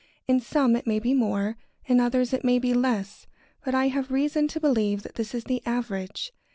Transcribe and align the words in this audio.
In 0.27 0.39
some 0.39 0.75
it 0.75 0.87
may 0.87 0.97
be 0.97 1.13
more; 1.13 1.57
in 1.85 1.99
others 1.99 2.33
it 2.33 2.43
may 2.43 2.57
be 2.57 2.73
less. 2.73 3.27
But 3.63 3.75
I 3.75 3.89
have 3.89 4.09
reason 4.09 4.47
to 4.47 4.59
believe 4.59 5.03
that 5.03 5.13
this 5.13 5.35
is 5.35 5.43
the 5.43 5.61
average. 5.63 6.33